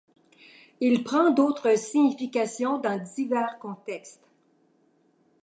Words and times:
Il 0.79 1.03
prend 1.03 1.29
d'autres 1.29 1.77
significations 1.77 2.79
dans 2.79 2.97
divers 3.03 3.59
contextes. 3.59 4.19